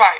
[0.00, 0.18] vai.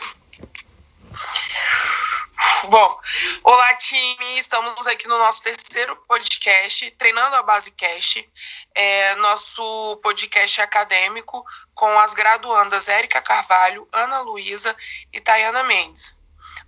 [2.69, 3.01] Bom,
[3.43, 8.31] olá time, estamos aqui no nosso terceiro podcast, Treinando a Base Cast,
[8.75, 11.43] é, nosso podcast acadêmico
[11.75, 14.77] com as graduandas Érica Carvalho, Ana Luísa
[15.15, 16.15] e Tayana Mendes.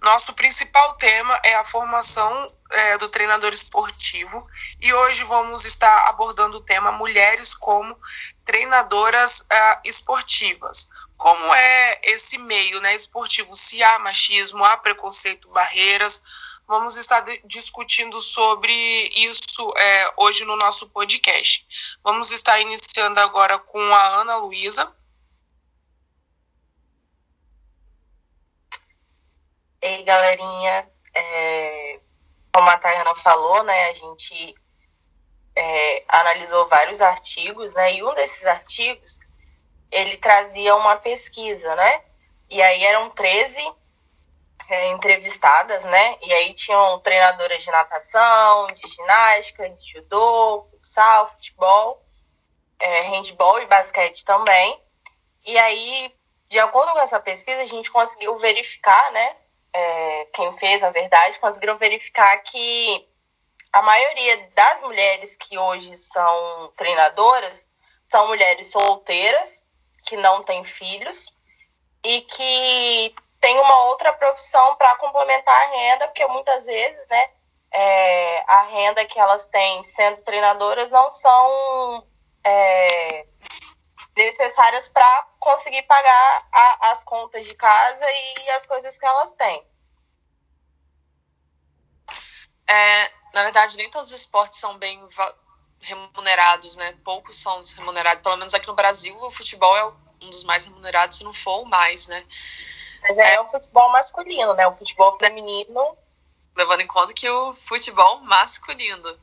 [0.00, 4.46] Nosso principal tema é a formação é, do treinador esportivo
[4.80, 7.94] e hoje vamos estar abordando o tema mulheres como
[8.44, 10.88] treinadoras uh, esportivas.
[11.22, 13.54] Como é esse meio né, esportivo?
[13.54, 16.20] Se há machismo, há preconceito, barreiras.
[16.66, 18.72] Vamos estar discutindo sobre
[19.14, 21.64] isso é, hoje no nosso podcast.
[22.02, 24.92] Vamos estar iniciando agora com a Ana Luísa.
[29.80, 30.90] Ei, galerinha.
[31.14, 32.00] É,
[32.52, 34.56] como a Tayana falou, né, a gente
[35.54, 39.20] é, analisou vários artigos, né, e um desses artigos,
[39.92, 42.02] ele trazia uma pesquisa, né,
[42.50, 43.60] e aí eram 13
[44.68, 52.02] é, entrevistadas, né, e aí tinham treinadoras de natação, de ginástica, de judô, futsal, futebol,
[52.80, 54.80] é, handball e basquete também,
[55.44, 56.14] e aí,
[56.48, 59.36] de acordo com essa pesquisa, a gente conseguiu verificar, né,
[59.72, 63.08] é, quem fez, na verdade, conseguiram verificar que
[63.72, 67.66] a maioria das mulheres que hoje são treinadoras
[68.06, 69.61] são mulheres solteiras,
[70.02, 71.32] que não têm filhos
[72.04, 77.30] e que têm uma outra profissão para complementar a renda, porque muitas vezes, né,
[77.72, 82.06] é, a renda que elas têm sendo treinadoras não são
[82.44, 83.26] é,
[84.16, 89.66] necessárias para conseguir pagar a, as contas de casa e as coisas que elas têm.
[92.68, 95.06] É, na verdade, nem todos os esportes são bem
[95.82, 96.94] remunerados, né?
[97.04, 98.22] Poucos são remunerados.
[98.22, 101.62] Pelo menos aqui no Brasil, o futebol é um dos mais remunerados, se não for
[101.62, 102.24] o mais, né?
[103.02, 104.66] Mas é, é o futebol masculino, né?
[104.66, 105.96] O futebol feminino.
[106.56, 109.18] Levando em conta que o futebol masculino.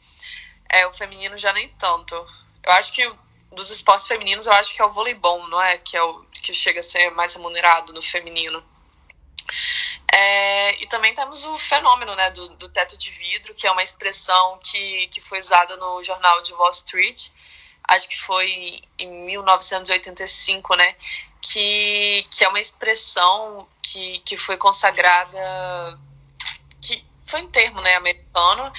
[0.70, 2.16] É, o feminino já nem tanto.
[2.64, 3.10] Eu acho que
[3.52, 5.78] dos esportes femininos, eu acho que é o voleibol, não é?
[5.78, 8.64] Que é o que chega a ser mais remunerado no feminino.
[11.00, 15.08] Também temos o fenômeno né, do, do, teto de vidro, que é uma expressão que,
[15.08, 17.30] que foi usada no jornal de Wall Street,
[17.86, 20.94] acho que foi em 1985, né?
[21.42, 25.98] Que, que é uma expressão que, que foi consagrada,
[26.82, 28.70] que foi um termo né, americano,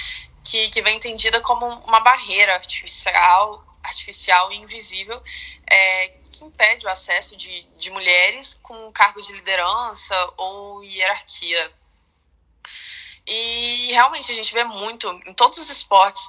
[0.45, 5.23] que, que vem entendida como uma barreira artificial artificial e invisível
[5.67, 11.80] é, que impede o acesso de, de mulheres com cargos de liderança ou hierarquia.
[13.33, 16.29] E realmente a gente vê muito em todos os esportes,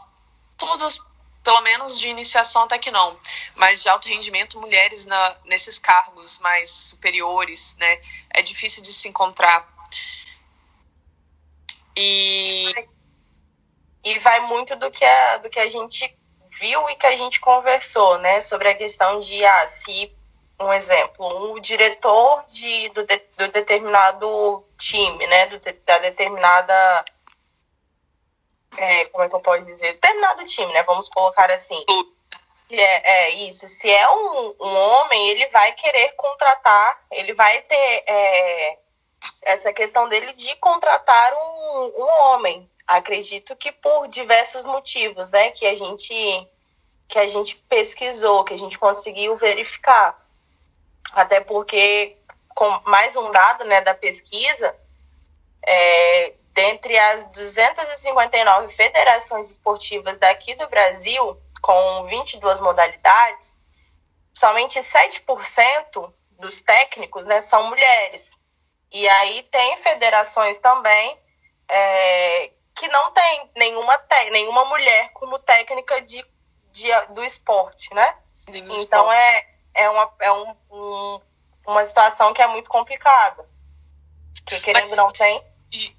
[0.56, 1.04] todos,
[1.44, 3.18] pelo menos de iniciação até que não,
[3.56, 8.00] mas de alto rendimento, mulheres na, nesses cargos mais superiores, né?
[8.30, 9.68] É difícil de se encontrar.
[11.98, 12.72] E,
[14.04, 16.16] e vai muito do que a, do que a gente
[16.60, 20.16] viu e que a gente conversou, né, sobre a questão de ah, se
[20.64, 27.06] um exemplo, um diretor de, do, de, do determinado time, né, do, da determinada
[28.78, 31.84] é, como é que eu posso dizer, determinado time, né, vamos colocar assim.
[32.70, 37.62] Se é, é isso, se é um, um homem, ele vai querer contratar, ele vai
[37.62, 38.78] ter é,
[39.44, 45.66] essa questão dele de contratar um, um homem, acredito que por diversos motivos, né, que
[45.66, 46.48] a gente
[47.08, 50.18] que a gente pesquisou, que a gente conseguiu verificar.
[51.12, 52.18] Até porque,
[52.50, 54.76] com mais um dado né, da pesquisa,
[55.66, 63.56] é, dentre as 259 federações esportivas daqui do Brasil, com 22 modalidades,
[64.38, 68.30] somente 7% dos técnicos né, são mulheres.
[68.92, 71.18] E aí tem federações também
[71.70, 74.02] é, que não tem nenhuma,
[74.32, 76.26] nenhuma mulher como técnica de
[76.72, 78.16] de, do esporte, né?
[78.48, 79.16] Do então esporte.
[79.16, 81.22] é, é, uma, é um, um,
[81.68, 83.46] uma situação que é muito complicada.
[84.46, 85.44] Que querendo Mas, não tem.
[85.72, 85.96] E,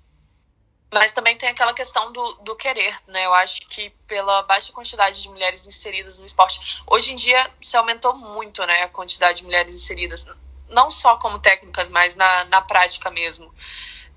[0.93, 3.25] mas também tem aquela questão do, do querer, né?
[3.25, 7.77] Eu acho que pela baixa quantidade de mulheres inseridas no esporte, hoje em dia se
[7.77, 8.83] aumentou muito, né?
[8.83, 10.27] A quantidade de mulheres inseridas,
[10.69, 13.55] não só como técnicas, mas na, na prática mesmo.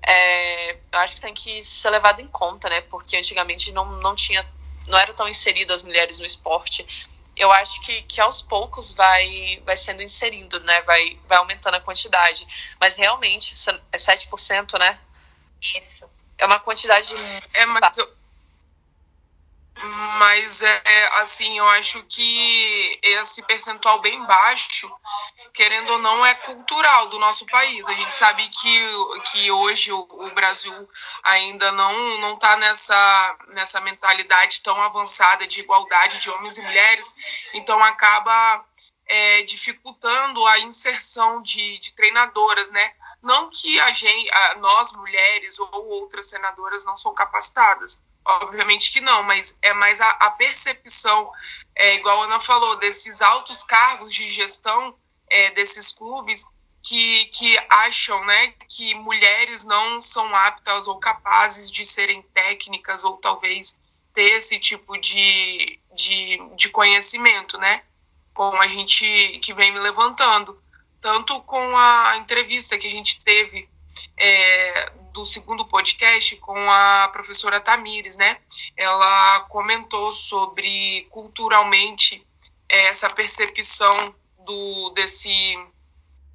[0.06, 2.80] É, eu acho que tem que ser levado em conta, né?
[2.82, 4.46] Porque antigamente não, não tinha
[4.86, 6.86] não eram tão inseridas as mulheres no esporte.
[7.36, 10.80] Eu acho que, que aos poucos vai, vai sendo inserindo, né?
[10.82, 12.46] Vai, vai aumentando a quantidade.
[12.80, 13.54] Mas realmente,
[13.92, 14.98] é 7%, né?
[15.62, 16.08] Isso.
[16.38, 17.14] É uma quantidade.
[17.52, 18.16] É, mas eu,
[20.18, 20.82] mas é
[21.20, 24.90] assim, eu acho que esse percentual bem baixo
[25.56, 27.88] querendo ou não, é cultural do nosso país.
[27.88, 28.86] A gente sabe que,
[29.32, 30.88] que hoje o, o Brasil
[31.24, 37.12] ainda não não está nessa, nessa mentalidade tão avançada de igualdade de homens e mulheres,
[37.54, 38.64] então acaba
[39.06, 42.92] é, dificultando a inserção de, de treinadoras, né?
[43.22, 49.00] Não que a gente, a, nós mulheres ou outras senadoras não são capacitadas, obviamente que
[49.00, 51.32] não, mas é mais a, a percepção,
[51.74, 54.94] é, igual a Ana falou, desses altos cargos de gestão
[55.30, 56.44] é, desses clubes
[56.82, 63.16] que, que acham né, que mulheres não são aptas ou capazes de serem técnicas ou
[63.16, 63.76] talvez
[64.12, 67.82] ter esse tipo de, de, de conhecimento, né?
[68.32, 70.58] Como a gente que vem me levantando.
[71.00, 73.68] Tanto com a entrevista que a gente teve
[74.16, 78.38] é, do segundo podcast com a professora Tamires, né?
[78.76, 82.26] Ela comentou sobre culturalmente
[82.68, 84.14] é, essa percepção
[84.46, 85.58] do desse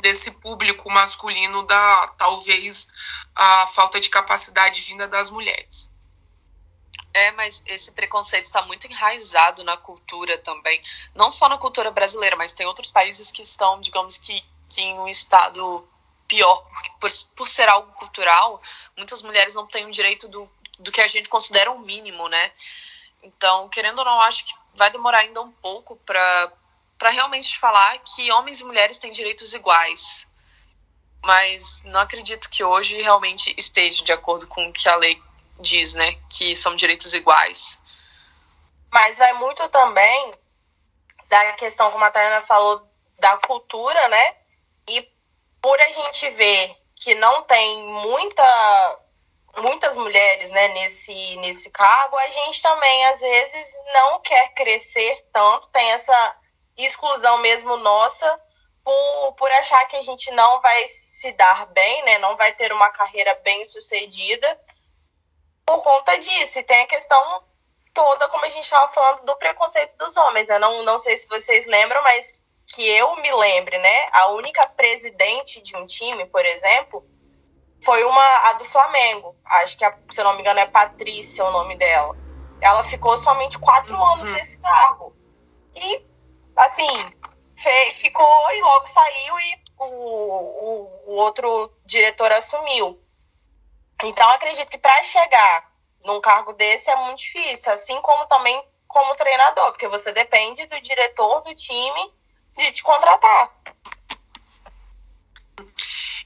[0.01, 2.87] desse público masculino da talvez
[3.35, 5.91] a falta de capacidade vinda das mulheres.
[7.13, 10.81] É, mas esse preconceito está muito enraizado na cultura também,
[11.13, 14.97] não só na cultura brasileira, mas tem outros países que estão, digamos que, que em
[14.97, 15.87] um estado
[16.27, 16.65] pior,
[16.99, 18.61] por, por ser algo cultural,
[18.95, 20.49] muitas mulheres não têm o direito do,
[20.79, 22.51] do que a gente considera um mínimo, né?
[23.21, 26.51] Então, querendo ou não, acho que vai demorar ainda um pouco para
[27.01, 30.27] para realmente falar que homens e mulheres têm direitos iguais.
[31.25, 35.19] Mas não acredito que hoje realmente esteja de acordo com o que a lei
[35.59, 36.19] diz, né?
[36.29, 37.81] Que são direitos iguais.
[38.91, 40.35] Mas vai muito também
[41.27, 42.87] da questão, como a Tayana falou,
[43.17, 44.35] da cultura, né?
[44.87, 45.01] E
[45.59, 48.99] por a gente ver que não tem muita,
[49.57, 55.67] muitas mulheres né, nesse, nesse cargo, a gente também, às vezes, não quer crescer tanto,
[55.69, 56.40] tem essa
[56.85, 58.39] exclusão mesmo nossa
[58.83, 62.17] por, por achar que a gente não vai se dar bem, né?
[62.17, 64.59] Não vai ter uma carreira bem sucedida
[65.65, 66.59] por conta disso.
[66.59, 67.43] E tem a questão
[67.93, 70.47] toda, como a gente estava falando, do preconceito dos homens.
[70.47, 70.57] Né?
[70.59, 74.09] Não, não sei se vocês lembram, mas que eu me lembre, né?
[74.13, 77.05] A única presidente de um time, por exemplo,
[77.83, 79.35] foi uma a do Flamengo.
[79.45, 82.15] Acho que, a, se eu não me engano, é Patrícia o nome dela.
[82.61, 84.05] Ela ficou somente quatro uhum.
[84.13, 85.15] anos nesse cargo.
[85.75, 86.05] E
[86.61, 87.13] assim,
[87.95, 92.99] ficou e logo saiu e o, o, o outro diretor assumiu.
[94.03, 95.71] Então, acredito que para chegar
[96.03, 100.81] num cargo desse é muito difícil, assim como também como treinador, porque você depende do
[100.81, 102.13] diretor do time
[102.57, 103.51] de te contratar.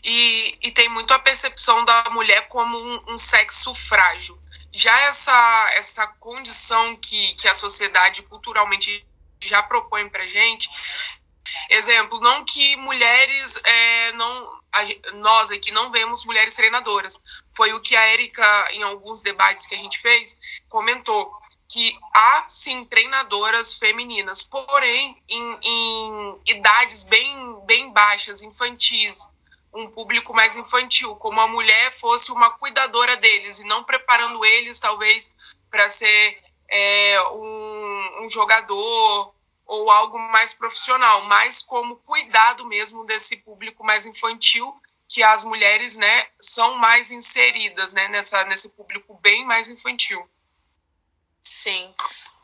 [0.03, 4.39] E, e tem muito a percepção da mulher como um, um sexo frágil.
[4.71, 9.05] Já essa, essa condição que, que a sociedade culturalmente
[9.41, 10.69] já propõe para gente.
[11.69, 14.55] Exemplo, não que mulheres é, não
[15.15, 17.19] nós aqui não vemos mulheres treinadoras.
[17.55, 20.37] Foi o que a Erika, em alguns debates que a gente fez,
[20.67, 21.31] comentou
[21.67, 29.27] que há sim treinadoras femininas, porém em, em idades bem, bem baixas, infantis,
[29.73, 34.79] um público mais infantil, como a mulher fosse uma cuidadora deles e não preparando eles
[34.79, 35.33] talvez
[35.69, 39.33] para ser é, um, um jogador
[39.65, 44.73] ou algo mais profissional, mas como cuidado mesmo desse público mais infantil,
[45.07, 50.27] que as mulheres, né, são mais inseridas, né, nessa, nesse público bem mais infantil.
[51.43, 51.93] Sim.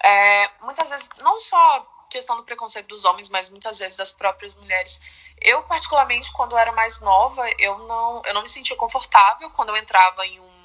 [0.03, 4.53] É, muitas vezes, não só questão do preconceito dos homens, mas muitas vezes das próprias
[4.53, 4.99] mulheres.
[5.39, 9.69] Eu, particularmente, quando eu era mais nova, eu não, eu não me sentia confortável quando
[9.69, 10.60] eu entrava em um,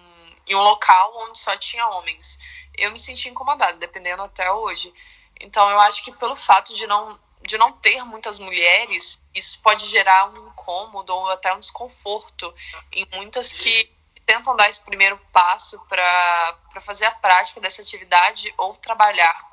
[0.46, 2.38] em um local onde só tinha homens.
[2.76, 4.92] Eu me sentia incomodada, dependendo até hoje.
[5.40, 9.86] Então eu acho que pelo fato de não de não ter muitas mulheres, isso pode
[9.86, 12.52] gerar um incômodo ou até um desconforto
[12.90, 13.88] em muitas que
[14.24, 19.52] tentam dar esse primeiro passo para fazer a prática dessa atividade ou trabalhar.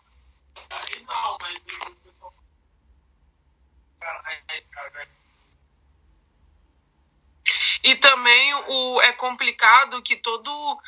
[7.84, 10.80] E também o, é complicado que todo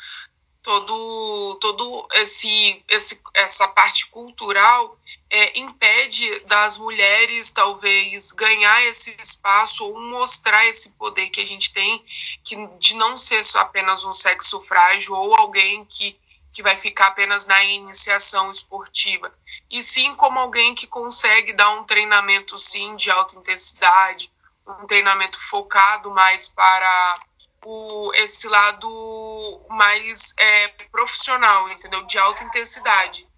[0.66, 4.98] todo, todo esse, esse, essa parte cultural
[5.30, 11.72] é, impede das mulheres talvez ganhar esse espaço ou mostrar esse poder que a gente
[11.72, 12.04] tem
[12.42, 16.18] que, de não ser apenas um sexo frágil ou alguém que,
[16.52, 19.32] que vai ficar apenas na iniciação esportiva.
[19.70, 24.32] E sim como alguém que consegue dar um treinamento sim de alta intensidade
[24.66, 27.20] um treinamento focado mais para
[27.64, 32.04] o, esse lado mais é, profissional, entendeu?
[32.06, 33.28] De alta intensidade.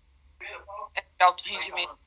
[0.95, 1.99] É, de alto rendimento.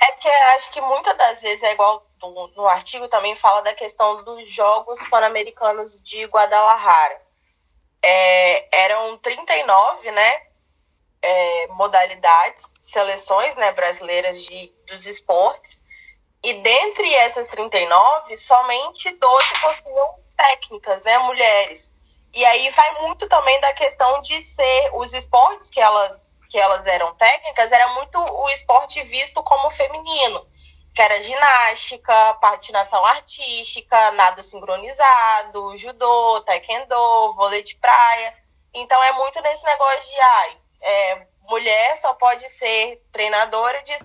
[0.00, 3.74] É porque acho que muitas das vezes é igual do, no artigo também fala da
[3.74, 7.20] questão dos Jogos Pan-Americanos de Guadalajara.
[8.02, 10.42] É, eram 39 né,
[11.20, 15.79] é, modalidades, seleções né, brasileiras de, dos esportes,
[16.42, 21.94] e dentre essas 39, somente 12 possuíam técnicas, né, mulheres.
[22.32, 26.84] E aí vai muito também da questão de ser os esportes que elas que elas
[26.84, 30.44] eram técnicas, era muito o esporte visto como feminino,
[30.92, 38.36] que era ginástica, patinação artística, nado sincronizado, judô, taekwondo, vôlei de praia.
[38.74, 43.96] Então é muito nesse negócio de ai, é, mulher só pode ser treinadora de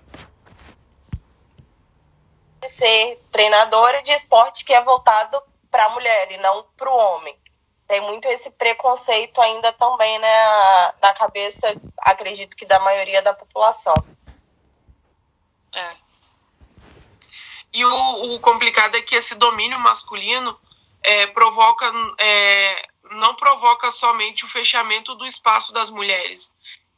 [2.64, 7.38] ser treinadora de esporte que é voltado para a mulher e não para o homem.
[7.88, 13.94] Tem muito esse preconceito ainda também né, na cabeça, acredito que da maioria da população.
[15.74, 16.06] É.
[17.74, 20.58] E o, o complicado é que esse domínio masculino
[21.04, 26.56] é, provoca, é, não provoca somente o fechamento do espaço das mulheres,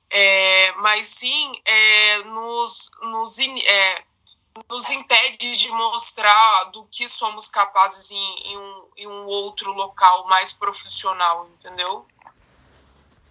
[0.09, 4.03] é, mas sim é, nos, nos, é,
[4.69, 10.25] nos impede de mostrar do que somos capazes em, em, um, em um outro local
[10.27, 12.05] mais profissional, entendeu?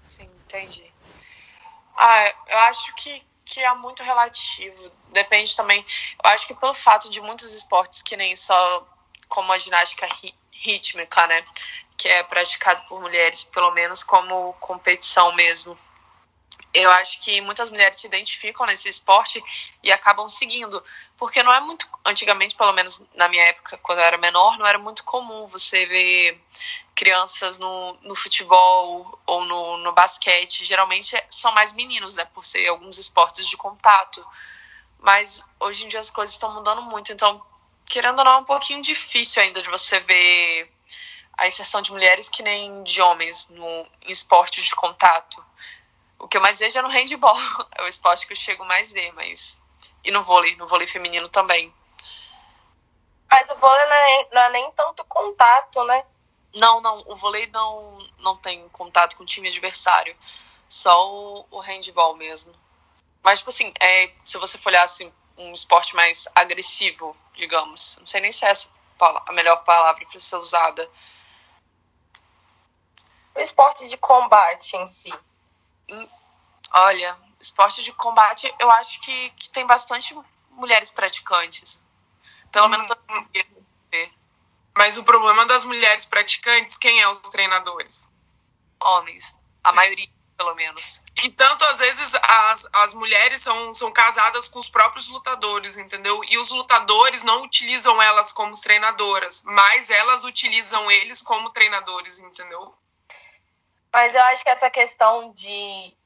[0.07, 0.93] Sim, entendi.
[1.97, 4.93] Ah, eu acho que, que é muito relativo.
[5.11, 5.85] Depende também.
[6.25, 8.87] Eu acho que pelo fato de muitos esportes que nem só
[9.29, 10.07] como a ginástica
[10.51, 11.45] rítmica, né?
[11.97, 15.79] Que é praticado por mulheres, pelo menos como competição mesmo
[16.77, 19.43] eu acho que muitas mulheres se identificam nesse esporte
[19.83, 20.83] e acabam seguindo.
[21.19, 21.87] Porque não é muito.
[22.05, 25.87] Antigamente, pelo menos na minha época, quando eu era menor, não era muito comum você
[25.87, 26.41] ver
[26.95, 30.65] crianças no, no futebol ou no, no basquete.
[30.65, 32.25] Geralmente são mais meninos, né?
[32.27, 34.25] Por ser alguns esportes de contato.
[34.99, 37.13] Mas hoje em dia as coisas estão mudando muito.
[37.13, 37.45] Então,
[37.87, 40.71] querendo ou não, é um pouquinho difícil ainda de você ver
[41.37, 45.45] a inserção de mulheres que nem de homens no, em esportes de contato.
[46.19, 47.37] O que eu mais vejo é no handball.
[47.77, 49.61] É o esporte que eu chego mais ver, mas.
[50.07, 51.75] E no vôlei, no vôlei feminino também.
[53.29, 56.05] Mas o vôlei não é, não é nem tanto contato, né?
[56.55, 57.03] Não, não.
[57.07, 60.17] O vôlei não, não tem contato com o time adversário.
[60.69, 62.55] Só o, o handball mesmo.
[63.21, 67.97] Mas, tipo assim, é, se você for olhar assim, um esporte mais agressivo, digamos.
[67.99, 68.69] Não sei nem se é essa
[69.01, 70.89] a melhor palavra para ser usada.
[73.35, 75.13] O esporte de combate em si.
[76.73, 80.17] Olha, esporte de combate, eu acho que, que tem bastante
[80.51, 81.83] mulheres praticantes.
[82.51, 82.71] Pelo hum.
[82.71, 82.87] menos
[84.77, 88.09] Mas o problema das mulheres praticantes, quem é os treinadores?
[88.81, 89.35] Homens.
[89.65, 91.01] A maioria, pelo menos.
[91.25, 96.23] E tanto, às vezes, as, as mulheres são, são casadas com os próprios lutadores, entendeu?
[96.25, 102.75] E os lutadores não utilizam elas como treinadoras, mas elas utilizam eles como treinadores, entendeu?
[103.93, 105.97] Mas eu acho que essa questão de,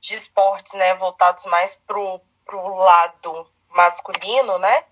[0.00, 4.84] de esportes, né, voltados mais pro, pro lado masculino, né,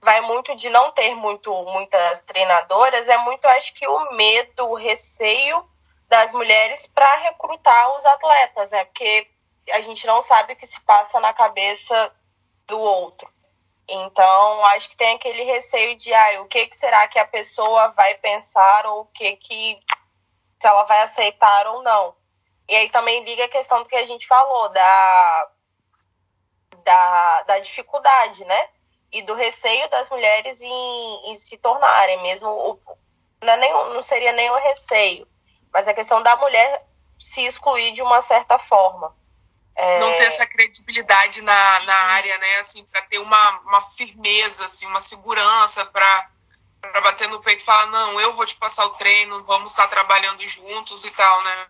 [0.00, 4.74] vai muito de não ter muito muitas treinadoras, é muito, acho que o medo, o
[4.74, 5.68] receio
[6.08, 9.28] das mulheres para recrutar os atletas, né, porque
[9.72, 12.12] a gente não sabe o que se passa na cabeça
[12.66, 13.28] do outro.
[13.88, 17.88] Então, acho que tem aquele receio de, ah, o que, que será que a pessoa
[17.88, 19.80] vai pensar ou o que que
[20.60, 22.14] se ela vai aceitar ou não.
[22.70, 25.48] E aí também liga a questão do que a gente falou, da,
[26.84, 28.68] da, da dificuldade, né?
[29.10, 32.46] E do receio das mulheres em, em se tornarem, mesmo.
[32.48, 32.80] O,
[33.42, 35.26] não, é nem, não seria nem o receio,
[35.72, 36.86] mas a questão da mulher
[37.18, 39.16] se excluir de uma certa forma.
[39.74, 39.98] É...
[39.98, 42.56] Não ter essa credibilidade na, na área, né?
[42.60, 46.30] Assim, para ter uma, uma firmeza, assim, uma segurança para
[46.80, 49.86] para bater no peito e falar, não, eu vou te passar o treino, vamos estar
[49.88, 51.66] trabalhando juntos e tal, né?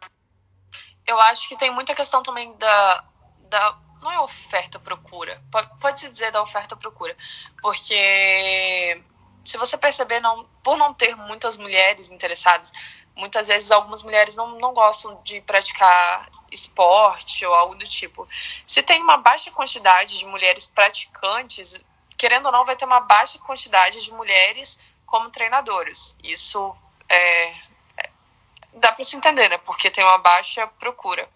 [1.10, 3.04] Eu acho que tem muita questão também da.
[3.48, 5.42] da não é oferta-procura.
[5.80, 7.14] Pode-se dizer da oferta-procura.
[7.60, 9.02] Porque
[9.44, 12.72] se você perceber, não, por não ter muitas mulheres interessadas,
[13.16, 18.26] muitas vezes algumas mulheres não, não gostam de praticar esporte ou algo do tipo.
[18.64, 21.78] Se tem uma baixa quantidade de mulheres praticantes,
[22.16, 26.16] querendo ou não, vai ter uma baixa quantidade de mulheres como treinadoras.
[26.22, 26.74] Isso
[27.08, 27.69] é, é
[28.74, 29.58] dá para se entender, né?
[29.58, 31.28] Porque tem uma baixa procura.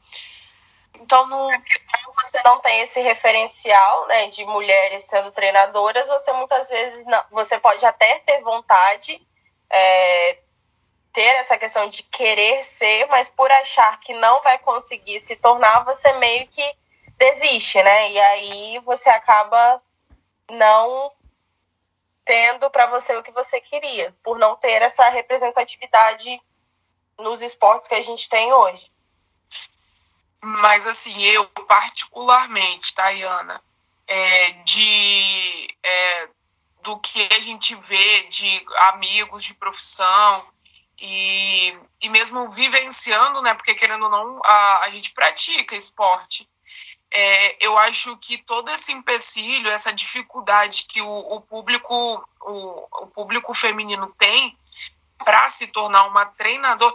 [1.00, 1.48] Então, no...
[2.14, 7.58] você não tem esse referencial né, de mulheres sendo treinadoras, você muitas vezes não, você
[7.58, 9.20] pode até ter vontade,
[9.70, 10.38] é,
[11.12, 15.84] ter essa questão de querer ser, mas por achar que não vai conseguir se tornar,
[15.84, 16.76] você meio que
[17.16, 18.10] desiste, né?
[18.10, 19.82] E aí você acaba
[20.50, 21.12] não
[22.24, 26.40] tendo para você o que você queria, por não ter essa representatividade
[27.18, 28.90] nos esportes que a gente tem hoje.
[30.40, 33.62] Mas assim, eu particularmente, Tayana,
[34.06, 36.28] é, de é,
[36.82, 40.46] do que a gente vê de amigos de profissão
[41.00, 43.54] e, e mesmo vivenciando, né?
[43.54, 46.48] Porque querendo ou não, a, a gente pratica esporte.
[47.10, 51.94] É, eu acho que todo esse empecilho, essa dificuldade que o, o público,
[52.40, 54.58] o, o, público feminino tem
[55.18, 56.94] para se tornar uma treinadora,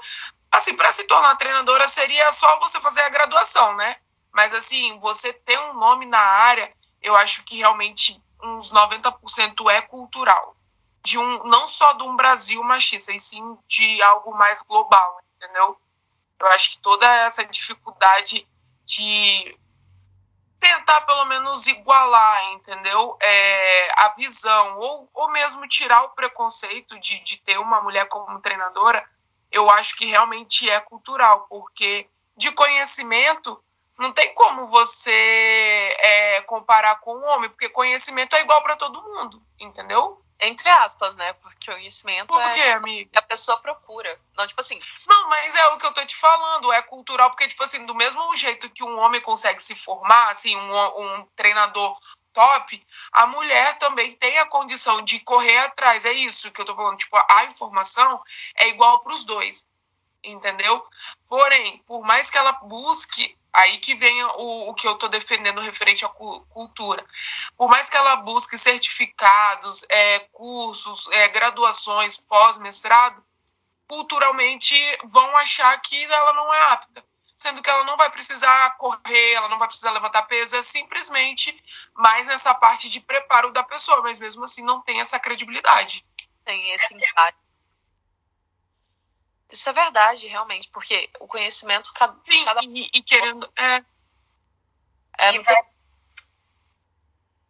[0.51, 3.97] assim, para se tornar treinadora seria só você fazer a graduação, né?
[4.31, 6.71] Mas assim, você ter um nome na área,
[7.01, 10.55] eu acho que realmente uns 90% é cultural.
[11.03, 15.79] De um, não só de um Brasil machista, e sim de algo mais global, entendeu?
[16.39, 18.47] Eu acho que toda essa dificuldade
[18.85, 19.57] de
[20.59, 23.17] tentar pelo menos igualar, entendeu?
[23.21, 28.39] É, a visão, ou, ou mesmo tirar o preconceito de, de ter uma mulher como
[28.41, 29.03] treinadora,
[29.51, 33.61] eu acho que realmente é cultural, porque de conhecimento
[33.97, 35.11] não tem como você
[35.99, 40.21] é, comparar com o homem, porque conhecimento é igual para todo mundo, entendeu?
[40.41, 41.33] Entre aspas, né?
[41.33, 43.19] Porque o conhecimento Por quê, é amiga?
[43.19, 44.19] a pessoa procura.
[44.37, 44.79] Não, tipo assim.
[45.07, 47.93] Não, mas é o que eu tô te falando, é cultural, porque, tipo assim, do
[47.93, 51.97] mesmo jeito que um homem consegue se formar, assim, um, um treinador
[52.33, 56.05] top, a mulher também tem a condição de correr atrás.
[56.05, 56.97] É isso que eu tô falando.
[56.97, 58.21] Tipo, a informação
[58.55, 59.67] é igual para os dois.
[60.23, 60.85] Entendeu?
[61.27, 65.61] Porém, por mais que ela busque Aí que vem o, o que eu estou defendendo
[65.61, 67.03] referente à cultura.
[67.57, 73.23] Por mais que ela busque certificados, é, cursos, é, graduações, pós-mestrado,
[73.87, 77.03] culturalmente vão achar que ela não é apta.
[77.35, 81.57] Sendo que ela não vai precisar correr, ela não vai precisar levantar peso, é simplesmente
[81.95, 86.05] mais nessa parte de preparo da pessoa, mas mesmo assim não tem essa credibilidade.
[86.43, 87.48] Tem esse impacto
[89.51, 92.15] isso é verdade, realmente, porque o conhecimento cada.
[92.23, 92.61] Sim, cada...
[92.63, 93.51] E, e, querendo.
[93.57, 93.83] É,
[95.17, 95.63] é não tem...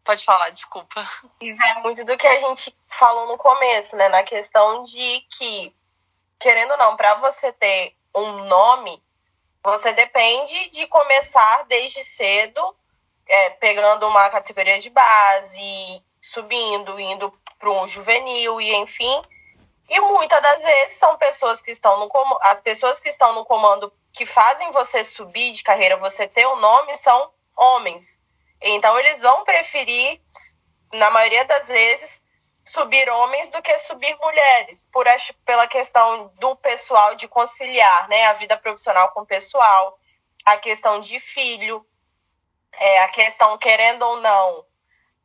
[0.04, 1.08] Pode falar, desculpa.
[1.42, 4.08] E vai muito do que a gente falou no começo, né?
[4.10, 5.76] Na questão de que,
[6.40, 9.04] querendo ou não, para você ter um nome,
[9.62, 12.76] você depende de começar desde cedo,
[13.28, 19.22] é, pegando uma categoria de base, subindo, indo para um juvenil e enfim
[19.90, 23.44] e muitas das vezes são pessoas que estão no comando, as pessoas que estão no
[23.44, 28.20] comando que fazem você subir de carreira, você ter o um nome, são homens.
[28.62, 30.22] Então eles vão preferir,
[30.94, 32.24] na maioria das vezes,
[32.64, 35.06] subir homens do que subir mulheres, por
[35.44, 39.98] pela questão do pessoal de conciliar, né, a vida profissional com o pessoal,
[40.46, 41.86] a questão de filho,
[42.74, 44.66] é, a questão querendo ou não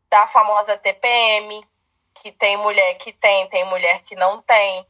[0.08, 1.66] da famosa TPM,
[2.24, 4.86] que tem mulher que tem, tem mulher que não tem.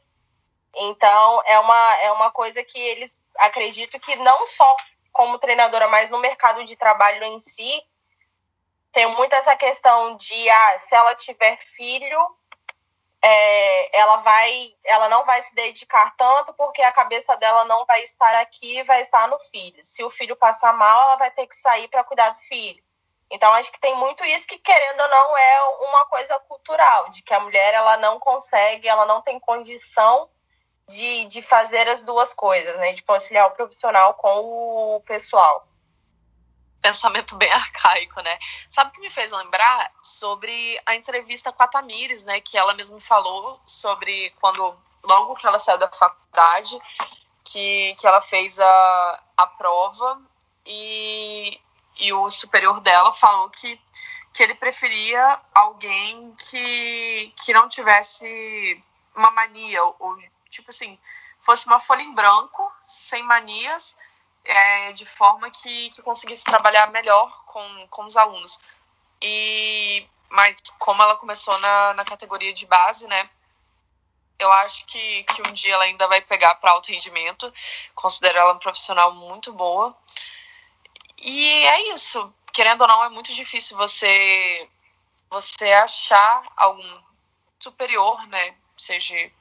[0.77, 4.77] Então, é uma, é uma coisa que eles acredito que não só
[5.11, 7.83] como treinadora, mas no mercado de trabalho em si,
[8.93, 12.37] tem muito essa questão de ah, se ela tiver filho,
[13.21, 18.01] é, ela vai, ela não vai se dedicar tanto porque a cabeça dela não vai
[18.05, 19.85] estar aqui, vai estar no filho.
[19.85, 22.81] Se o filho passar mal, ela vai ter que sair para cuidar do filho.
[23.31, 27.23] Então acho que tem muito isso que querendo ou não é uma coisa cultural, de
[27.23, 30.29] que a mulher ela não consegue, ela não tem condição
[30.89, 32.93] de, de fazer as duas coisas, né?
[32.93, 35.67] De conciliar o profissional com o pessoal.
[36.83, 38.39] Pensamento bem arcaico, né?
[38.69, 42.41] Sabe o que me fez lembrar sobre a entrevista com a Tamires, né?
[42.41, 46.79] Que ela mesma falou sobre quando, logo que ela saiu da faculdade,
[47.43, 50.21] que, que ela fez a, a prova
[50.67, 51.61] e
[51.99, 53.81] e o superior dela falou que,
[54.33, 58.83] que ele preferia alguém que, que não tivesse
[59.15, 60.19] uma mania, ou
[60.51, 60.99] tipo assim,
[61.41, 63.97] fosse uma folha em branco, sem manias,
[64.45, 68.61] é, de forma que, que conseguisse trabalhar melhor com, com os alunos.
[69.23, 73.29] E, mas como ela começou na, na categoria de base, né?
[74.39, 77.53] Eu acho que, que um dia ela ainda vai pegar para alto rendimento.
[77.95, 79.97] Considero ela um profissional muito boa.
[81.25, 82.33] E é isso.
[82.53, 84.69] Querendo ou não, é muito difícil você
[85.31, 87.03] você achar algum
[87.59, 88.55] superior, né?
[88.77, 89.33] Seja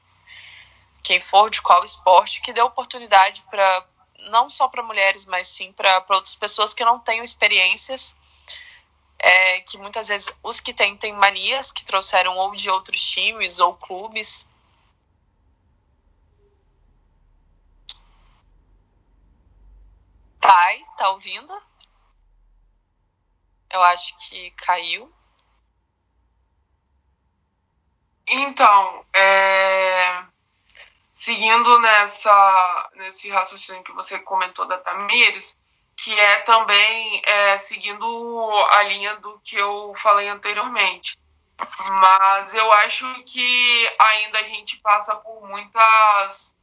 [1.02, 3.86] quem for, de qual esporte, que dê oportunidade para
[4.30, 8.16] não só para mulheres, mas sim para outras pessoas que não tenham experiências.
[9.18, 13.58] É, que muitas vezes os que têm têm manias que trouxeram ou de outros times
[13.58, 14.46] ou clubes.
[20.40, 21.73] Thay, tá ouvindo?
[23.74, 25.12] Eu acho que caiu.
[28.26, 30.24] Então, é...
[31.12, 35.56] seguindo nessa, nesse raciocínio que você comentou da Tamires,
[35.96, 38.06] que é também é, seguindo
[38.70, 41.18] a linha do que eu falei anteriormente.
[42.00, 46.53] Mas eu acho que ainda a gente passa por muitas,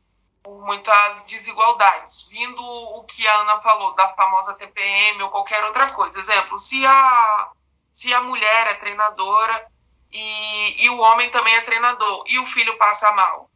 [0.47, 2.27] muitas desigualdades.
[2.29, 6.19] Vindo o que a Ana falou da famosa TPM ou qualquer outra coisa.
[6.19, 7.51] Exemplo, se a,
[7.93, 9.67] se a mulher é treinadora
[10.11, 13.49] e, e o homem também é treinador e o filho passa mal,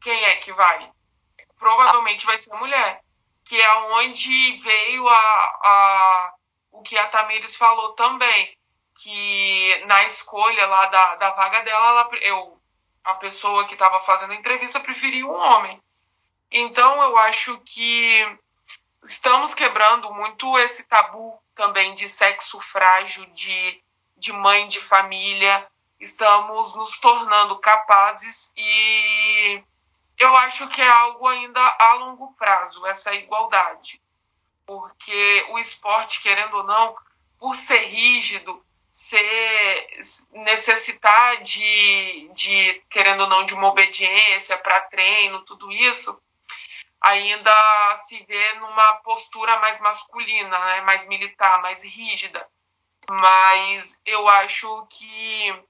[0.00, 0.90] quem é que vai?
[1.58, 3.02] Provavelmente vai ser a mulher
[3.50, 6.34] que é onde veio a, a,
[6.70, 8.56] o que a Tamires falou também,
[9.02, 12.60] que na escolha lá da, da vaga dela, ela, eu,
[13.02, 15.82] a pessoa que estava fazendo a entrevista preferia um homem.
[16.50, 18.38] Então eu acho que
[19.04, 23.82] estamos quebrando muito esse tabu também de sexo frágil, de,
[24.16, 25.66] de mãe de família.
[26.00, 29.62] Estamos nos tornando capazes e
[30.18, 34.00] eu acho que é algo ainda a longo prazo, essa igualdade.
[34.66, 36.96] Porque o esporte, querendo ou não,
[37.38, 39.88] por ser rígido, ser
[40.32, 46.20] necessitar de, de querendo ou não, de uma obediência para treino, tudo isso,
[47.00, 50.80] ainda se vê numa postura mais masculina, né?
[50.82, 52.46] mais militar, mais rígida.
[53.08, 55.64] Mas eu acho que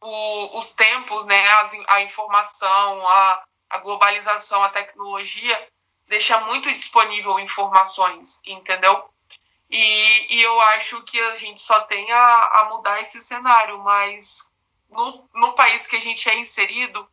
[0.00, 1.42] o, os tempos, né?
[1.88, 5.68] a, informação, a, a globalização, a tecnologia
[6.06, 9.08] deixa muito disponível informações, entendeu?
[9.68, 14.52] E, e eu acho que a gente só tem a, a mudar esse cenário, mas
[14.88, 17.08] no, no país que a gente é inserido,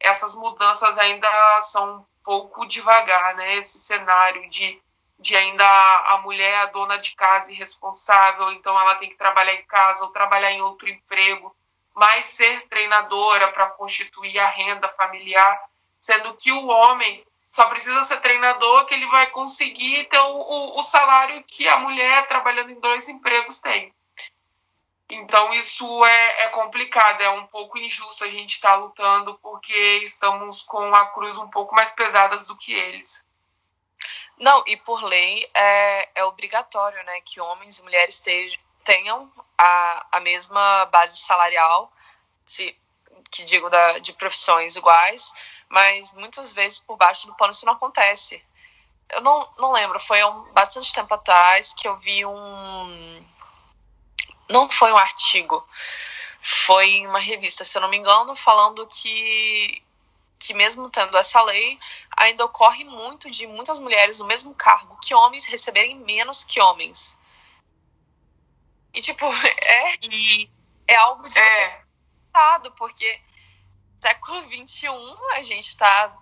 [0.00, 1.28] essas mudanças ainda
[1.62, 3.56] são pouco devagar, né?
[3.56, 4.80] Esse cenário de,
[5.18, 5.64] de ainda
[6.06, 10.04] a mulher a dona de casa e responsável, então ela tem que trabalhar em casa
[10.04, 11.54] ou trabalhar em outro emprego,
[11.94, 15.60] mas ser treinadora para constituir a renda familiar
[16.00, 20.78] sendo que o homem só precisa ser treinador que ele vai conseguir ter o, o,
[20.78, 23.92] o salário que a mulher trabalhando em dois empregos tem.
[25.10, 30.00] Então isso é, é, complicado, é um pouco injusto a gente estar tá lutando porque
[30.04, 33.24] estamos com a cruz um pouco mais pesadas do que eles.
[34.36, 38.22] Não, e por lei é, é obrigatório né, que homens e mulheres
[38.84, 41.90] tenham a, a mesma base salarial,
[42.44, 42.78] se,
[43.30, 45.34] que digo da, de profissões iguais,
[45.68, 48.42] mas muitas vezes por baixo do pano isso não acontece.
[49.10, 53.26] Eu não, não lembro, foi um, bastante tempo atrás que eu vi um.
[54.48, 55.66] Não foi um artigo,
[56.40, 59.82] foi uma revista, se eu não me engano, falando que,
[60.38, 61.78] que mesmo tendo essa lei,
[62.16, 67.18] ainda ocorre muito de muitas mulheres no mesmo cargo que homens receberem menos que homens.
[68.94, 69.26] E, tipo,
[69.62, 69.98] é,
[70.88, 71.82] é algo de é.
[72.76, 73.20] porque
[74.00, 74.88] século XXI,
[75.34, 76.16] a gente está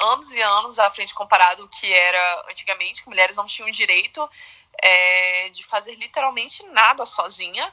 [0.00, 4.28] anos e anos à frente comparado ao que era antigamente, que mulheres não tinham direito
[4.82, 7.72] é, de fazer literalmente nada sozinha.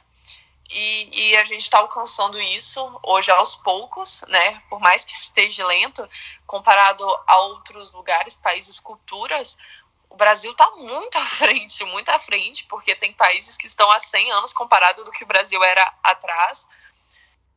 [0.68, 4.60] E, e a gente está alcançando isso hoje aos poucos, né?
[4.68, 6.08] Por mais que esteja lento,
[6.44, 9.56] comparado a outros lugares, países, culturas,
[10.10, 14.00] o Brasil está muito à frente, muito à frente, porque tem países que estão há
[14.00, 16.66] 100 anos comparado do que o Brasil era atrás.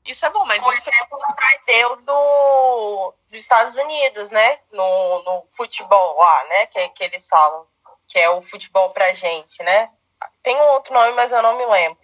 [0.05, 0.63] Isso é bom, mas.
[0.63, 4.59] Por exemplo, o Tadeu do, dos Estados Unidos, né?
[4.71, 6.65] No, no futebol lá, né?
[6.67, 7.67] Que, que eles falam.
[8.09, 9.89] Que é o futebol pra gente, né?
[10.43, 11.99] Tem um outro nome, mas eu não me lembro.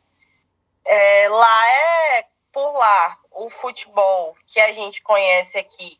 [0.85, 5.99] É, lá é por lá o futebol que a gente conhece aqui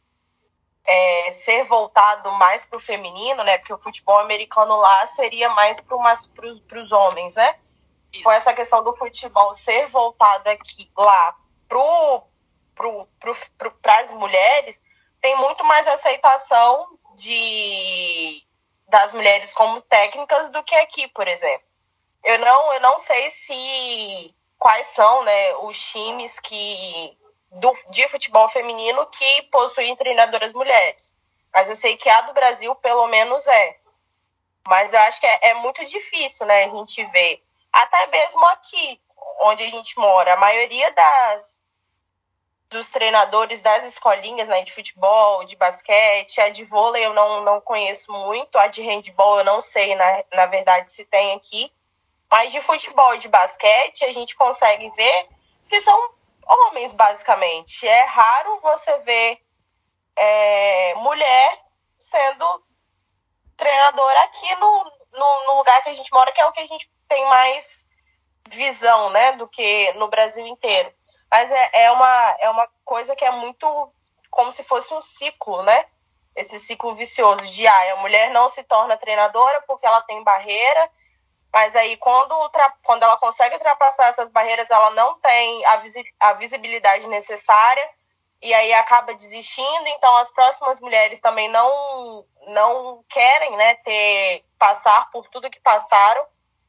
[0.86, 3.58] é, ser voltado mais para o feminino, né?
[3.58, 7.58] Porque o futebol americano lá seria mais para os homens, né?
[8.14, 8.24] Isso.
[8.24, 11.36] Com essa questão do futebol ser voltado aqui lá
[11.68, 11.80] para
[12.76, 14.82] pro, pro, pro, as mulheres,
[15.20, 18.44] tem muito mais aceitação de
[18.88, 21.66] das mulheres como técnicas do que aqui, por exemplo.
[22.24, 27.18] Eu não, eu não sei se quais são né, os times que
[27.52, 31.16] do, de futebol feminino que possuem treinadoras mulheres.
[31.54, 33.78] Mas eu sei que a do Brasil, pelo menos, é.
[34.68, 37.44] Mas eu acho que é, é muito difícil, né, a gente ver.
[37.72, 39.00] Até mesmo aqui,
[39.42, 41.55] onde a gente mora, a maioria das,
[42.76, 47.62] dos treinadores das escolinhas, né, de futebol, de basquete, a de vôlei eu não, não
[47.62, 51.72] conheço muito, a de handball eu não sei, na, na verdade, se tem aqui.
[52.30, 55.30] Mas de futebol e de basquete a gente consegue ver
[55.70, 56.10] que são
[56.46, 57.88] homens, basicamente.
[57.88, 59.40] É raro você ver
[60.18, 61.62] é, mulher
[61.98, 62.64] sendo
[63.56, 64.84] treinadora aqui no,
[65.14, 67.88] no, no lugar que a gente mora, que é o que a gente tem mais
[68.50, 70.92] visão, né, do que no Brasil inteiro.
[71.32, 73.92] Mas é, é, uma, é uma coisa que é muito
[74.30, 75.86] como se fosse um ciclo, né?
[76.36, 80.90] Esse ciclo vicioso de ah, a mulher não se torna treinadora porque ela tem barreira,
[81.54, 82.36] mas aí quando,
[82.84, 87.90] quando ela consegue ultrapassar essas barreiras, ela não tem a, visi a visibilidade necessária
[88.42, 89.88] e aí acaba desistindo.
[89.88, 96.26] Então as próximas mulheres também não, não querem né, ter, passar por tudo que passaram,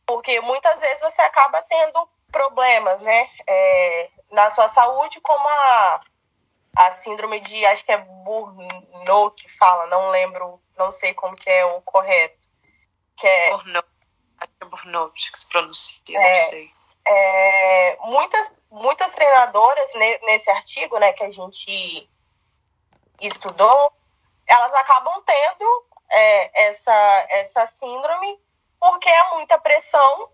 [0.07, 6.01] porque muitas vezes você acaba tendo problemas né, é, na sua saúde, como a
[6.77, 11.49] a síndrome de, acho que é Burnout que fala, não lembro, não sei como que
[11.49, 12.47] é o correto.
[13.17, 13.89] Que é, Burnout,
[14.39, 16.71] acho que é Burnout que se pronuncia, é, não sei.
[17.07, 22.11] É, muitas, muitas treinadoras nesse artigo, né, que a gente
[23.23, 23.93] estudou,
[24.47, 28.39] elas acabam tendo é, essa, essa síndrome
[28.79, 30.29] porque é muita pressão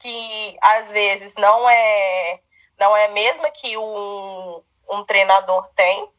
[0.00, 2.40] que às vezes não é
[2.78, 6.10] não é mesmo que um, um treinador tem.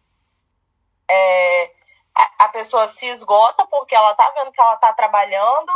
[1.10, 1.72] É,
[2.14, 5.72] a, a, pessoa se esgota porque ela tá vendo que ela tá trabalhando,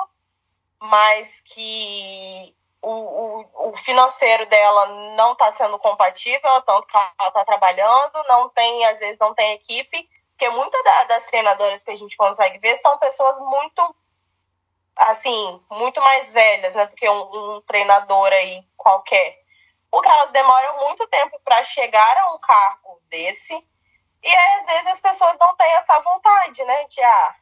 [0.80, 7.46] mas que o, o, o financeiro dela não está sendo compatível, tanto que ela está
[7.46, 11.96] trabalhando, não tem, às vezes não tem equipe, porque muitas da, das treinadoras que a
[11.96, 13.96] gente consegue ver são pessoas muito
[14.96, 19.40] assim, muito mais velhas, né, do que um, um treinador aí qualquer
[19.91, 23.54] porque elas demoram muito tempo para chegar a um cargo desse.
[24.23, 26.86] E aí, às vezes as pessoas não têm essa vontade, né?
[26.86, 27.36] De, ah,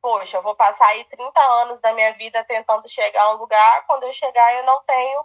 [0.00, 3.86] poxa, eu vou passar aí 30 anos da minha vida tentando chegar a um lugar,
[3.86, 5.24] quando eu chegar eu não tenho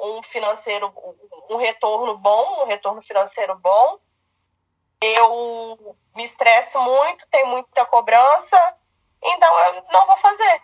[0.00, 0.92] um financeiro,
[1.50, 3.98] um retorno bom, um retorno financeiro bom.
[5.00, 8.76] Eu me estresso muito, tenho muita cobrança,
[9.22, 10.62] então eu não vou fazer.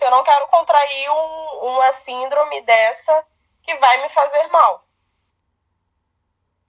[0.00, 3.24] Eu não quero contrair um, uma síndrome dessa
[3.62, 4.84] que vai me fazer mal.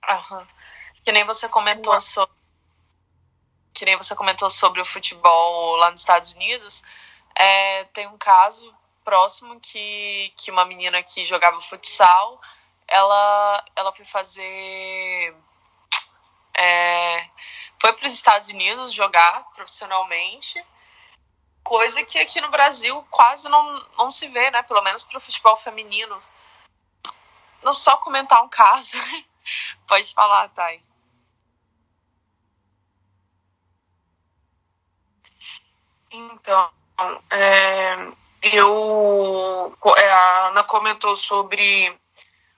[0.07, 0.47] Aham.
[1.03, 2.35] Que nem você comentou sobre.
[3.73, 6.83] Que nem você comentou sobre o futebol lá nos Estados Unidos.
[7.35, 12.39] É, tem um caso próximo que, que uma menina que jogava futsal,
[12.87, 15.35] ela, ela foi fazer.
[16.55, 17.27] É,
[17.81, 20.63] foi para os Estados Unidos jogar profissionalmente,
[21.63, 24.61] coisa que aqui no Brasil quase não, não se vê, né?
[24.63, 26.21] Pelo menos para o futebol feminino
[27.63, 28.97] não só comentar um caso.
[29.87, 30.83] Pode falar, Thay.
[36.11, 36.69] Então,
[37.31, 37.95] é,
[38.43, 41.97] eu, é, a Ana comentou sobre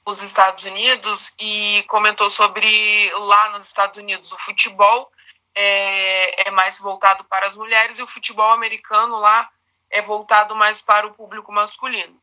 [0.05, 5.09] os Estados Unidos e comentou sobre lá nos Estados Unidos o futebol
[5.55, 9.49] é, é mais voltado para as mulheres e o futebol americano lá
[9.89, 12.21] é voltado mais para o público masculino.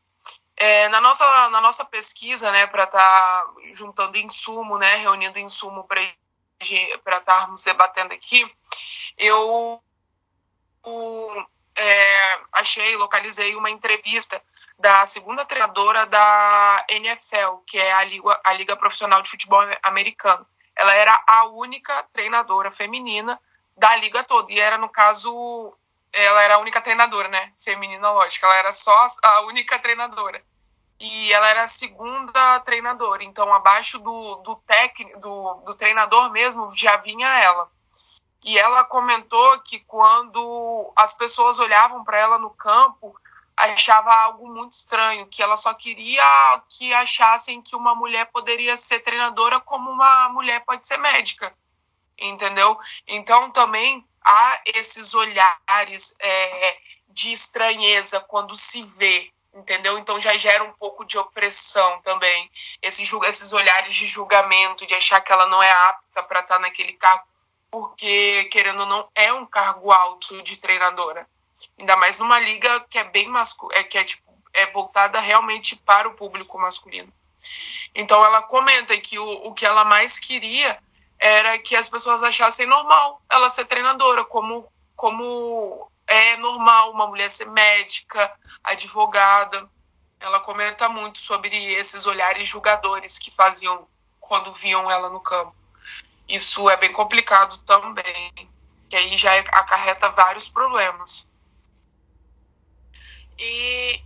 [0.55, 5.83] É, na, nossa, na nossa pesquisa, né, para estar tá juntando insumo, né, reunindo insumo
[5.85, 6.01] para
[7.17, 8.49] estarmos debatendo aqui,
[9.17, 9.81] eu
[11.75, 14.41] é, achei, localizei uma entrevista
[14.77, 20.45] da segunda treinadora da NFL, que é a Liga, a Liga Profissional de Futebol Americano.
[20.75, 23.39] Ela era a única treinadora feminina
[23.77, 25.75] da liga toda, e era, no caso,
[26.13, 27.51] ela era a única treinadora, né?
[27.59, 28.45] Feminina, lógico.
[28.45, 30.41] Ela era só a única treinadora.
[30.99, 33.23] E ela era a segunda treinadora.
[33.23, 37.69] Então, abaixo do, do técnico, do, do treinador mesmo, já vinha ela.
[38.43, 43.15] E ela comentou que quando as pessoas olhavam para ela no campo,
[43.55, 46.23] achava algo muito estranho, que ela só queria
[46.69, 51.53] que achassem que uma mulher poderia ser treinadora como uma mulher pode ser médica,
[52.17, 52.77] entendeu?
[53.07, 56.77] Então também há esses olhares é,
[57.09, 59.97] de estranheza quando se vê, entendeu?
[59.97, 62.49] Então já gera um pouco de opressão também,
[62.81, 66.59] esses, esses olhares de julgamento, de achar que ela não é apta para estar tá
[66.61, 67.23] naquele cargo,
[67.69, 71.27] porque, querendo ou não, é um cargo alto de treinadora.
[71.77, 75.75] Ainda mais numa liga que é bem masculina, é, que é, tipo, é voltada realmente
[75.75, 77.11] para o público masculino.
[77.95, 80.79] Então ela comenta que o, o que ela mais queria
[81.23, 87.31] era que as pessoas achassem normal ela ser treinadora, como, como é normal uma mulher
[87.31, 88.29] ser médica,
[88.61, 89.69] advogada.
[90.19, 93.87] Ela comenta muito sobre esses olhares julgadores que faziam
[94.19, 95.55] quando viam ela no campo.
[96.27, 98.33] Isso é bem complicado também,
[98.89, 101.25] que aí já acarreta vários problemas.
[103.39, 104.03] E,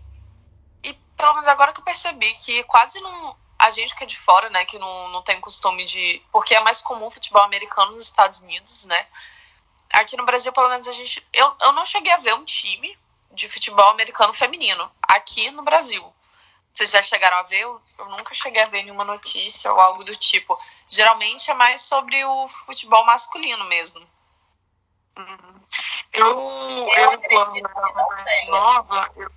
[0.84, 4.18] e pelo menos agora que eu percebi que quase não, a gente que é de
[4.18, 6.22] fora, né, que não, não tem costume de.
[6.32, 9.08] Porque é mais comum futebol americano nos Estados Unidos, né?
[9.92, 11.26] Aqui no Brasil, pelo menos, a gente.
[11.34, 12.98] Eu, eu não cheguei a ver um time
[13.32, 16.14] de futebol americano feminino aqui no Brasil.
[16.72, 17.62] Vocês já chegaram a ver?
[17.62, 20.60] Eu, eu nunca cheguei a ver nenhuma notícia ou algo do tipo.
[20.88, 24.00] Geralmente é mais sobre o futebol masculino mesmo.
[25.18, 25.62] Uhum.
[26.14, 29.12] Eu, eu, eu quando era nova.
[29.16, 29.32] Eu,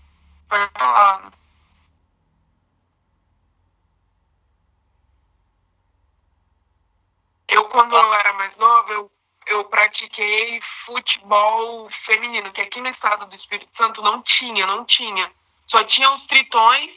[7.64, 9.10] quando eu era mais nova, eu,
[9.46, 15.30] eu pratiquei futebol feminino, que aqui no estado do Espírito Santo não tinha, não tinha.
[15.66, 16.90] Só tinha os tritões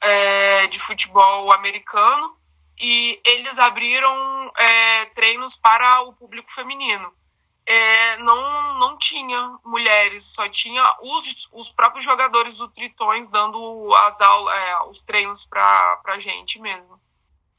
[0.00, 2.36] é, de futebol americano
[2.78, 7.12] e eles abriram é, treinos para o público feminino.
[7.64, 14.20] É, não, não tinha mulheres, só tinha os, os próprios jogadores do Tritões dando as
[14.20, 17.00] aulas, é, os treinos para a gente mesmo.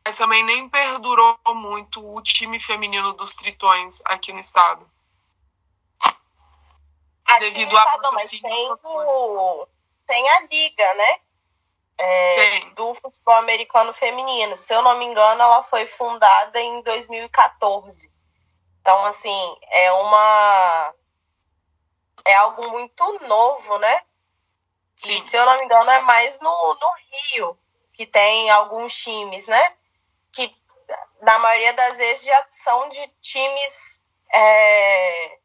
[0.06, 4.90] Mas também nem perdurou muito o time feminino dos Tritões aqui no estado.
[7.26, 9.68] Aqui devido estado, mas tem, o,
[10.06, 11.20] tem a liga, né?
[11.98, 14.58] É, do futebol americano feminino.
[14.58, 18.12] Se eu não me engano, ela foi fundada em 2014.
[18.82, 20.94] Então, assim, é uma.
[22.26, 24.04] É algo muito novo, né?
[24.98, 25.12] Sim.
[25.12, 27.58] E, se eu não me engano, é mais no, no Rio,
[27.94, 29.74] que tem alguns times, né?
[31.22, 34.04] Na maioria das vezes, já são de times
[34.34, 35.40] é,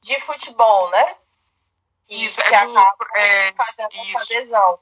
[0.00, 1.16] de futebol, né?
[2.08, 4.18] Isso, que é do, acabam é, fazendo isso.
[4.18, 4.80] essa adesão.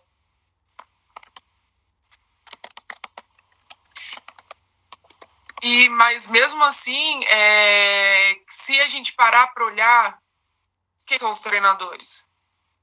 [5.63, 10.23] E, mas mesmo assim, é, se a gente parar para olhar,
[11.05, 12.27] quem são os treinadores?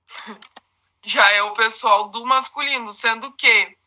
[1.04, 3.78] Já é o pessoal do masculino, sendo que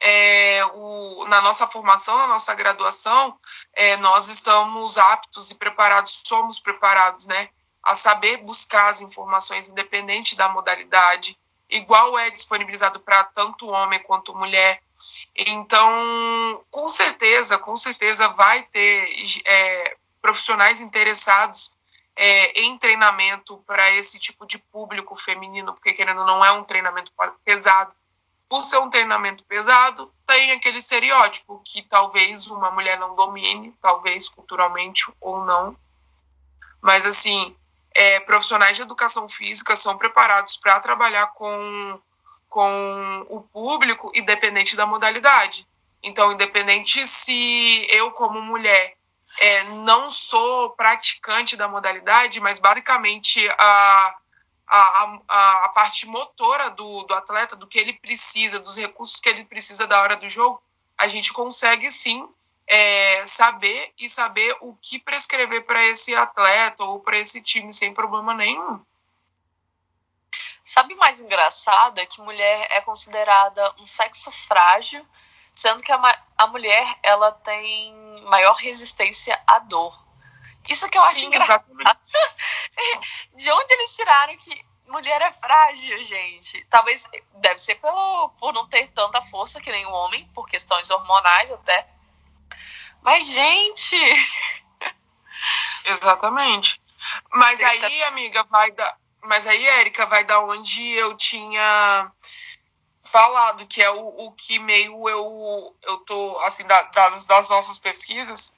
[0.00, 3.38] é, o, na nossa formação, na nossa graduação,
[3.74, 7.50] é, nós estamos aptos e preparados, somos preparados, né,
[7.82, 14.34] a saber buscar as informações independente da modalidade, igual é disponibilizado para tanto homem quanto
[14.34, 14.82] mulher.
[15.36, 19.06] Então, com certeza, com certeza vai ter
[19.46, 21.74] é, profissionais interessados
[22.16, 27.12] é, em treinamento para esse tipo de público feminino, porque querendo não é um treinamento
[27.44, 27.92] pesado.
[28.50, 34.28] Por ser um treinamento pesado, tem aquele estereótipo que talvez uma mulher não domine, talvez
[34.28, 35.74] culturalmente ou não.
[36.82, 37.56] Mas assim,
[37.94, 41.98] é, profissionais de educação física são preparados para trabalhar com
[42.48, 45.64] com o público, independente da modalidade.
[46.02, 48.96] Então, independente se eu, como mulher,
[49.38, 54.16] é, não sou praticante da modalidade, mas basicamente a,
[54.70, 59.28] a, a, a parte motora do, do atleta, do que ele precisa, dos recursos que
[59.28, 60.62] ele precisa da hora do jogo,
[60.96, 62.28] a gente consegue sim
[62.68, 67.92] é, saber e saber o que prescrever para esse atleta ou para esse time sem
[67.92, 68.80] problema nenhum.
[70.64, 71.98] Sabe mais engraçado?
[71.98, 75.04] É que mulher é considerada um sexo frágil,
[75.52, 80.09] sendo que a, a mulher ela tem maior resistência à dor.
[80.70, 81.64] Isso que eu acho Sim, engraçado.
[83.34, 86.64] De onde eles tiraram que mulher é frágil, gente?
[86.70, 90.90] Talvez deve ser pelo por não ter tanta força que nem o homem, por questões
[90.90, 91.88] hormonais até.
[93.02, 93.96] Mas gente,
[95.86, 96.80] exatamente.
[97.30, 102.10] Mas aí, amiga, vai dar mas aí, Érica, vai da onde eu tinha
[103.02, 107.78] falado, que é o, o que meio eu, eu tô, assim, da, das, das nossas
[107.78, 108.54] pesquisas,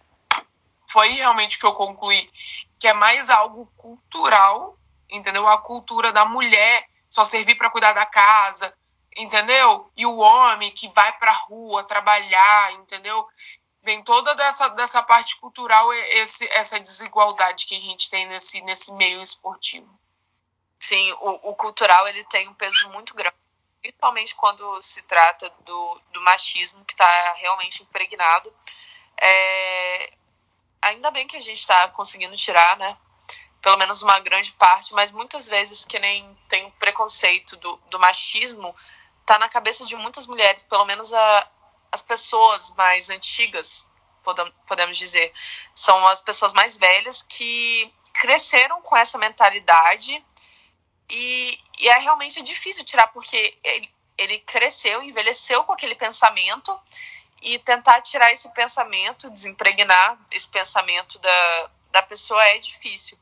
[0.93, 2.31] foi realmente que eu concluí
[2.79, 4.77] que é mais algo cultural,
[5.09, 5.49] entendeu?
[5.49, 8.75] A cultura da mulher só servir para cuidar da casa,
[9.17, 9.91] entendeu?
[9.97, 13.27] E o homem que vai para a rua trabalhar, entendeu?
[13.83, 18.93] Vem toda dessa, dessa parte cultural esse, essa desigualdade que a gente tem nesse, nesse
[18.95, 19.89] meio esportivo.
[20.79, 23.37] Sim, o, o, cultural ele tem um peso muito grande,
[23.81, 28.53] principalmente quando se trata do, do machismo que está realmente impregnado.
[29.21, 30.13] É,
[30.83, 32.97] ainda bem que a gente está conseguindo tirar, né?
[33.63, 37.99] Pelo menos uma grande parte, mas muitas vezes que nem tem um preconceito do, do
[37.99, 38.75] machismo
[39.25, 41.49] tá na cabeça de muitas mulheres, pelo menos a,
[41.93, 43.87] as pessoas mais antigas,
[44.67, 45.33] podemos dizer,
[45.75, 50.25] são as pessoas mais velhas que cresceram com essa mentalidade
[51.09, 56.79] e, e é realmente difícil tirar, porque ele, ele cresceu, envelheceu com aquele pensamento
[57.43, 63.19] e tentar tirar esse pensamento, desimpregnar esse pensamento da, da pessoa é difícil.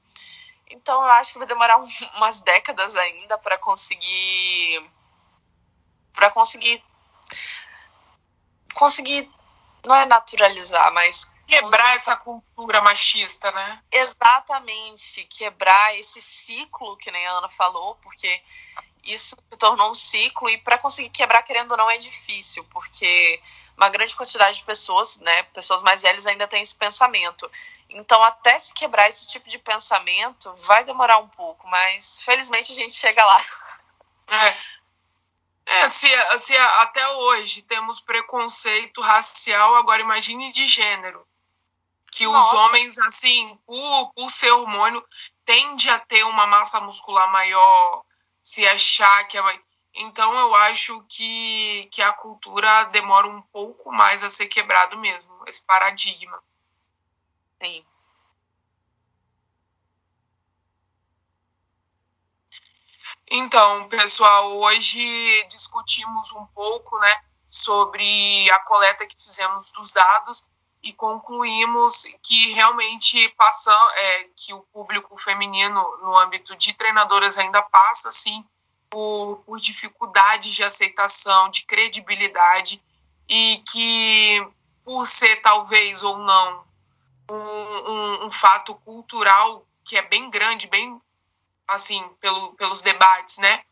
[0.68, 1.84] Então eu acho que vai demorar um,
[2.16, 4.88] umas décadas ainda para conseguir
[6.12, 6.82] para conseguir
[8.74, 9.30] conseguir
[9.84, 13.82] não é naturalizar, mas quebrar essa cultura machista, né?
[13.90, 18.40] Exatamente, quebrar esse ciclo que nem a Ana falou, porque
[19.02, 23.40] isso se tornou um ciclo e para conseguir quebrar, querendo ou não, é difícil, porque
[23.80, 27.50] uma grande quantidade de pessoas, né, pessoas mais velhas ainda têm esse pensamento.
[27.88, 32.74] Então, até se quebrar esse tipo de pensamento, vai demorar um pouco, mas felizmente a
[32.74, 33.44] gente chega lá.
[34.28, 34.70] É.
[35.66, 36.08] É, se,
[36.40, 41.26] se até hoje temos preconceito racial, agora imagine de gênero.
[42.12, 42.54] Que Nossa.
[42.54, 45.02] os homens, assim, por, por ser hormônio,
[45.44, 48.04] tende a ter uma massa muscular maior,
[48.42, 49.60] se achar que é.
[49.94, 55.42] Então eu acho que, que a cultura demora um pouco mais a ser quebrado mesmo,
[55.46, 56.42] esse paradigma.
[57.62, 57.84] Sim.
[63.32, 70.44] Então, pessoal, hoje discutimos um pouco, né, sobre a coleta que fizemos dos dados
[70.82, 77.62] e concluímos que realmente passa, é, que o público feminino no âmbito de treinadoras ainda
[77.62, 78.44] passa, sim,
[78.90, 82.82] por, por dificuldades de aceitação, de credibilidade
[83.28, 84.46] e que
[84.84, 86.64] por ser talvez ou não
[87.30, 91.00] um, um, um fato cultural que é bem grande, bem
[91.68, 93.62] assim, pelo, pelos debates, né,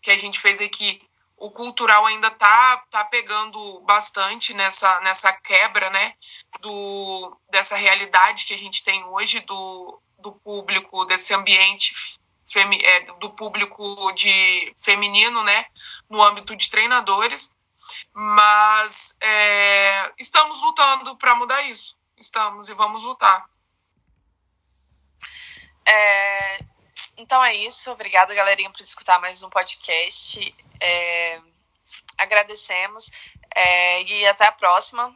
[0.00, 1.02] que a gente fez aqui,
[1.36, 6.14] o cultural ainda tá, tá pegando bastante nessa, nessa quebra, né,
[6.60, 12.18] do, dessa realidade que a gente tem hoje do, do público, desse ambiente
[13.18, 15.66] do público de feminino, né,
[16.08, 17.54] no âmbito de treinadores,
[18.12, 23.48] mas é, estamos lutando para mudar isso, estamos e vamos lutar.
[25.86, 26.58] É,
[27.16, 27.90] então é isso.
[27.90, 30.54] Obrigada, galerinha, por escutar mais um podcast.
[30.80, 31.40] É,
[32.18, 33.10] agradecemos
[33.54, 35.14] é, e até a próxima.